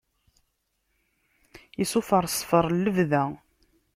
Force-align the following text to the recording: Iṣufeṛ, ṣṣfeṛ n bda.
Iṣufeṛ, 1.83 2.23
ṣṣfeṛ 2.33 2.65
n 2.73 2.85
bda. 2.95 3.23